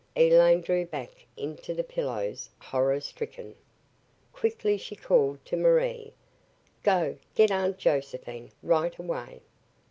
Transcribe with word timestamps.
Elaine 0.15 0.61
drew 0.61 0.83
back 0.83 1.27
into 1.37 1.75
the 1.75 1.83
pillows, 1.83 2.49
horror 2.57 2.99
stricken. 2.99 3.53
Quickly 4.33 4.75
she 4.75 4.95
called 4.95 5.45
to 5.45 5.55
Marie. 5.55 6.13
"Go 6.81 7.17
get 7.35 7.51
Aunt 7.51 7.77
Josephine 7.77 8.49
right 8.63 8.97
away!" 8.97 9.41